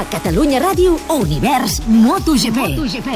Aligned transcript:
A 0.00 0.04
Catalunya 0.08 0.56
Ràdio, 0.62 0.94
Univers 1.12 1.82
MotoGP. 1.84 2.56
MotoGP. 2.56 3.08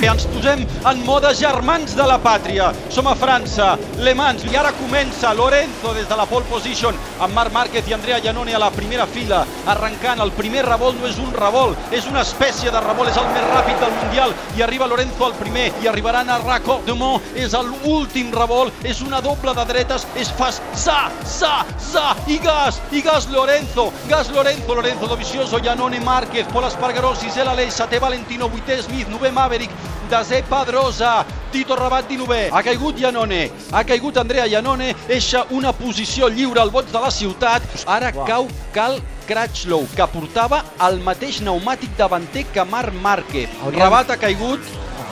Ens 0.00 0.22
posem 0.32 0.62
en 0.88 1.00
mode 1.04 1.28
germans 1.36 1.92
de 1.92 2.04
la 2.08 2.16
pàtria. 2.24 2.70
Som 2.88 3.10
a 3.10 3.12
França, 3.12 3.74
Le 4.00 4.14
Mans, 4.16 4.46
i 4.48 4.56
ara 4.56 4.70
comença 4.78 5.34
Lorenzo 5.36 5.92
des 5.92 6.06
de 6.08 6.16
la 6.16 6.24
pole 6.24 6.48
position, 6.48 6.96
amb 7.20 7.36
Marc 7.36 7.52
Márquez 7.52 7.90
i 7.90 7.92
Andrea 7.92 8.16
Iannone 8.24 8.54
a 8.56 8.62
la 8.62 8.70
primera 8.72 9.04
fila, 9.04 9.42
arrencant. 9.68 10.22
El 10.24 10.32
primer 10.38 10.62
revolt 10.64 10.96
no 11.02 11.10
és 11.10 11.18
un 11.20 11.34
revolt, 11.36 11.76
és 11.92 12.08
una 12.08 12.22
espècie 12.24 12.72
de 12.72 12.80
revolt, 12.80 13.12
és 13.12 13.20
el 13.20 13.28
més 13.34 13.44
ràpid 13.50 13.84
del 13.84 13.92
Mundial, 13.98 14.34
i 14.56 14.64
arriba 14.64 14.88
Lorenzo 14.88 15.28
al 15.28 15.36
primer, 15.36 15.68
i 15.84 15.90
arribaran 15.92 16.32
a 16.32 16.40
Raccordement, 16.46 17.20
és 17.36 17.52
l'últim 17.52 18.32
revolt, 18.32 18.72
és 18.88 19.04
una 19.04 19.20
doble 19.20 19.52
de 19.52 19.68
dretes, 19.68 20.08
és 20.16 20.32
fas, 20.40 20.62
sa, 20.72 21.10
sa, 21.28 21.52
sa, 21.76 22.08
i 22.26 22.40
gas, 22.40 22.80
i 22.90 23.04
gas 23.04 23.28
Lorenzo, 23.28 23.90
gas 24.08 24.32
Lorenzo, 24.32 24.80
Lorenzo 24.80 25.12
Dovizioso, 25.12 25.60
Iannone, 25.60 25.89
Márquez, 25.98 26.46
Pol 26.52 26.64
Espargaró, 26.64 27.14
sisè 27.18 27.42
l'Aleix, 27.42 27.74
setè 27.74 27.98
Valentino, 27.98 28.48
vuitè 28.48 28.76
Smith, 28.82 29.08
novè 29.10 29.30
Maverick, 29.34 29.72
desè 30.10 30.42
Pedrosa, 30.46 31.24
Tito 31.50 31.74
Rabat 31.74 32.06
19. 32.06 32.50
Ha 32.52 32.62
caigut 32.62 33.00
Iannone, 33.00 33.50
ha 33.70 33.82
caigut 33.84 34.16
Andrea 34.16 34.46
Iannone, 34.46 34.94
eixa 35.08 35.46
una 35.50 35.72
posició 35.72 36.28
lliure 36.28 36.60
al 36.60 36.70
bots 36.70 36.92
de 36.92 37.00
la 37.00 37.10
ciutat. 37.10 37.66
Ara 37.86 38.12
cau 38.12 38.46
Cal 38.72 39.00
Cratchlow, 39.26 39.86
que 39.96 40.06
portava 40.12 40.62
el 40.86 41.00
mateix 41.06 41.40
pneumàtic 41.42 41.96
davanter 41.98 42.46
que 42.52 42.64
Marc 42.70 42.94
Márquez. 43.02 43.58
Rabat 43.74 44.14
ha 44.14 44.20
caigut 44.20 44.60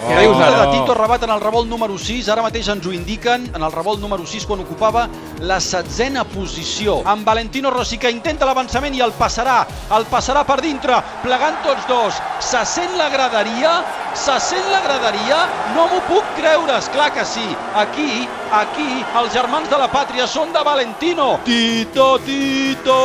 Dius 0.07 0.39
ara? 0.39 0.67
de 0.67 0.79
Tito 0.79 0.95
Rabat 0.95 1.25
en 1.27 1.31
el 1.35 1.41
revolt 1.41 1.69
número 1.69 1.99
6, 1.99 2.29
ara 2.31 2.43
mateix 2.45 2.69
ens 2.71 2.87
ho 2.87 2.93
indiquen, 2.95 3.49
en 3.55 3.63
el 3.67 3.73
revolt 3.75 4.01
número 4.01 4.27
6 4.27 4.47
quan 4.47 4.63
ocupava 4.63 5.09
la 5.43 5.59
setzena 5.61 6.23
posició. 6.25 7.01
Amb 7.05 7.27
Valentino 7.27 7.73
Rossi 7.75 7.99
que 7.99 8.13
intenta 8.15 8.47
l'avançament 8.47 8.95
i 8.95 9.03
el 9.03 9.15
passarà, 9.19 9.65
el 9.99 10.07
passarà 10.11 10.45
per 10.47 10.61
dintre, 10.63 11.01
plegant 11.25 11.59
tots 11.67 11.89
dos. 11.91 12.23
Se 12.39 12.63
sent 12.65 12.95
la 13.01 13.11
graderia? 13.11 13.75
Se 14.19 14.35
sent 14.43 14.67
la 14.73 14.81
graderia? 14.83 15.37
No 15.77 15.85
m'ho 15.87 15.99
puc 16.09 16.27
creure, 16.35 16.75
és 16.75 16.89
clar 16.91 17.07
que 17.15 17.23
sí. 17.25 17.45
Aquí, 17.79 18.27
aquí, 18.51 18.87
els 19.21 19.31
germans 19.33 19.69
de 19.71 19.79
la 19.79 19.87
pàtria 19.93 20.27
són 20.27 20.51
de 20.53 20.63
Valentino. 20.67 21.29
Tito, 21.47 22.09
Tito, 22.27 22.97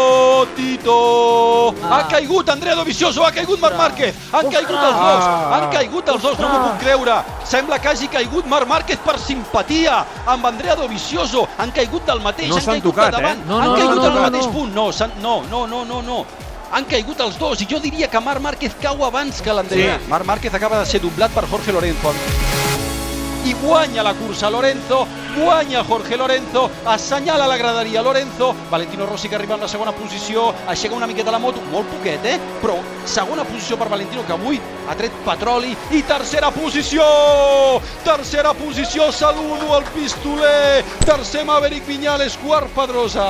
Tito. 0.58 0.96
Ha 1.86 2.00
caigut 2.10 2.50
Andrea 2.50 2.74
Dovizioso, 2.80 3.22
ha 3.28 3.32
caigut 3.32 3.62
Marc 3.62 3.78
Márquez, 3.78 4.18
han 4.34 4.50
caigut 4.50 4.80
els 4.80 4.98
dos, 5.04 5.28
han 5.58 5.68
caigut 5.76 6.10
els 6.16 6.26
dos, 6.26 6.40
no 6.42 6.50
m'ho 6.50 6.62
puc 6.64 6.82
creure. 6.82 7.18
Sembla 7.54 7.78
que 7.84 7.92
hagi 7.94 8.10
caigut 8.16 8.50
Marc 8.50 8.72
Márquez 8.72 9.04
per 9.06 9.20
simpatia 9.22 10.00
amb 10.26 10.50
Andrea 10.50 10.76
Dovizioso. 10.80 11.46
Han 11.62 11.76
caigut 11.78 12.10
del 12.10 12.26
mateix, 12.26 12.50
No 12.50 12.58
han 12.58 12.72
caigut 12.72 12.90
tocat, 12.90 13.14
de 13.14 13.22
davant, 13.22 13.46
eh? 13.46 13.52
No, 13.52 13.62
han 13.62 13.70
no, 13.70 13.78
caigut 13.78 14.02
no, 14.02 14.10
al 14.10 14.18
no, 14.18 14.26
mateix 14.26 14.50
no. 14.50 14.52
punt. 14.58 14.74
No, 14.74 14.90
no, 15.22 15.36
no, 15.52 15.68
no, 15.68 15.86
no, 15.86 16.02
no. 16.02 16.26
Han 16.74 16.88
caigut 16.90 17.20
els 17.22 17.38
dos 17.38 17.62
i 17.62 17.68
jo 17.70 17.78
diria 17.78 18.08
que 18.10 18.20
Marc 18.20 18.42
Márquez 18.42 18.74
cau 18.82 19.04
abans 19.06 19.42
que 19.46 19.54
l'Andrea. 19.54 20.00
Sí. 20.00 20.10
Marc 20.10 20.26
Márquez 20.26 20.54
acaba 20.58 20.80
de 20.80 20.90
ser 20.90 21.04
doblat 21.04 21.32
per 21.32 21.46
Jorge 21.46 21.72
Lorenzo. 21.72 22.14
I 23.46 23.54
guanya 23.60 24.02
la 24.08 24.14
cursa 24.16 24.50
Lorenzo, 24.50 25.04
guanya 25.36 25.84
Jorge 25.84 26.16
Lorenzo, 26.16 26.72
assenyala 26.88 27.46
la 27.46 27.58
graderia 27.58 28.02
Lorenzo, 28.02 28.56
Valentino 28.72 29.06
Rossi 29.06 29.28
que 29.28 29.36
arriba 29.36 29.56
en 29.56 29.62
la 29.62 29.68
segona 29.68 29.92
posició, 29.92 30.48
aixeca 30.66 30.96
una 30.96 31.08
miqueta 31.12 31.30
la 31.30 31.44
moto, 31.44 31.62
molt 31.70 31.92
poquet, 31.92 32.24
eh? 32.24 32.40
Però 32.62 32.80
segona 33.06 33.44
posició 33.44 33.78
per 33.78 33.90
Valentino, 33.92 34.24
que 34.26 34.34
avui 34.34 34.62
ha 34.88 34.96
tret 34.96 35.12
petroli, 35.28 35.76
i 35.92 36.02
tercera 36.08 36.50
posició! 36.56 37.04
Tercera 38.08 38.56
posició, 38.56 39.12
saludo 39.12 39.76
al 39.76 39.84
pistoler, 39.92 40.82
tercer 41.06 41.44
Maverick 41.46 41.86
Viñales, 41.86 42.40
quart 42.40 42.72
Pedrosa. 42.72 43.28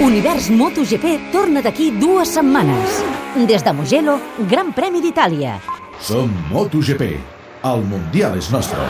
Univers 0.00 0.48
MotoGP 0.48 1.28
torna 1.28 1.60
d'aquí 1.60 1.90
dues 1.92 2.30
setmanes. 2.32 3.02
Des 3.44 3.60
de 3.60 3.74
Mugello, 3.76 4.14
Gran 4.48 4.72
Premi 4.72 5.02
d'Itàlia. 5.04 5.58
Som 6.00 6.32
MotoGP. 6.48 7.10
El 7.68 7.84
Mundial 7.84 8.38
és 8.40 8.48
nostre. 8.48 8.80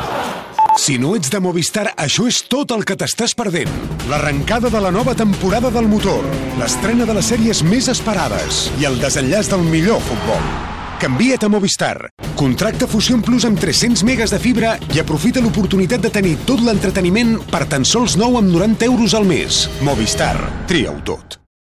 Si 0.78 1.00
no 1.02 1.16
ets 1.18 1.32
de 1.34 1.42
Movistar, 1.42 1.88
això 1.98 2.28
és 2.30 2.38
tot 2.46 2.70
el 2.70 2.86
que 2.86 2.94
t'estàs 2.94 3.34
perdent. 3.34 3.74
L'arrencada 4.06 4.70
de 4.70 4.86
la 4.86 4.94
nova 4.94 5.16
temporada 5.18 5.74
del 5.74 5.90
motor, 5.90 6.22
l'estrena 6.62 7.04
de 7.04 7.18
les 7.18 7.34
sèries 7.34 7.66
més 7.66 7.90
esperades 7.90 8.68
i 8.78 8.86
el 8.86 9.02
desenllaç 9.02 9.50
del 9.50 9.66
millor 9.66 9.98
futbol. 10.06 10.69
Canvia't 11.00 11.44
a 11.44 11.48
Movistar. 11.48 12.10
Contracta 12.36 12.86
Fusion 12.86 13.22
Plus 13.24 13.46
amb 13.48 13.56
300 13.56 14.04
megas 14.04 14.34
de 14.34 14.40
fibra 14.42 14.74
i 14.92 15.00
aprofita 15.00 15.40
l'oportunitat 15.40 16.04
de 16.04 16.12
tenir 16.12 16.36
tot 16.44 16.60
l'entreteniment 16.60 17.38
per 17.48 17.64
tan 17.72 17.88
sols 17.88 18.20
9 18.20 18.44
amb 18.44 18.52
90 18.52 18.90
euros 18.92 19.16
al 19.16 19.24
mes. 19.24 19.64
Movistar. 19.80 20.36
Tria-ho 20.68 21.00
tot. 21.00 21.39